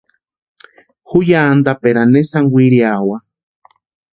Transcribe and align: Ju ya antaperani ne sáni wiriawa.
Ju 1.09 1.19
ya 1.29 1.41
antaperani 1.53 2.11
ne 2.13 2.21
sáni 2.31 2.51
wiriawa. 2.53 3.17